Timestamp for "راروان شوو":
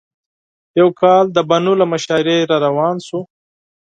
2.51-3.21